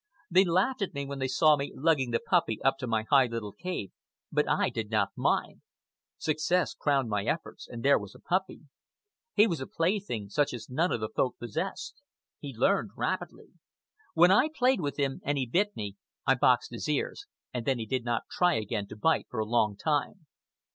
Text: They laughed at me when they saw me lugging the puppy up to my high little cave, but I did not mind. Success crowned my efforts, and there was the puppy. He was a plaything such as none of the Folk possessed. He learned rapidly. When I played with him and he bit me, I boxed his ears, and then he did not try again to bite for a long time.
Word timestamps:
They 0.31 0.45
laughed 0.45 0.81
at 0.81 0.95
me 0.95 1.05
when 1.05 1.19
they 1.19 1.27
saw 1.27 1.55
me 1.55 1.71
lugging 1.75 2.09
the 2.09 2.19
puppy 2.19 2.59
up 2.63 2.79
to 2.79 2.87
my 2.87 3.03
high 3.11 3.27
little 3.27 3.51
cave, 3.51 3.91
but 4.31 4.49
I 4.49 4.69
did 4.69 4.89
not 4.89 5.11
mind. 5.15 5.61
Success 6.17 6.73
crowned 6.73 7.07
my 7.07 7.23
efforts, 7.25 7.67
and 7.69 7.85
there 7.85 7.99
was 7.99 8.13
the 8.13 8.19
puppy. 8.19 8.61
He 9.35 9.45
was 9.45 9.61
a 9.61 9.67
plaything 9.67 10.27
such 10.29 10.55
as 10.55 10.71
none 10.71 10.91
of 10.91 11.01
the 11.01 11.09
Folk 11.09 11.37
possessed. 11.37 12.01
He 12.39 12.51
learned 12.51 12.93
rapidly. 12.97 13.49
When 14.15 14.31
I 14.31 14.49
played 14.49 14.81
with 14.81 14.97
him 14.97 15.21
and 15.23 15.37
he 15.37 15.45
bit 15.45 15.75
me, 15.75 15.97
I 16.25 16.33
boxed 16.33 16.71
his 16.71 16.89
ears, 16.89 17.27
and 17.53 17.63
then 17.67 17.77
he 17.77 17.85
did 17.85 18.03
not 18.03 18.23
try 18.27 18.55
again 18.55 18.87
to 18.87 18.95
bite 18.95 19.27
for 19.29 19.39
a 19.39 19.45
long 19.45 19.77
time. 19.77 20.25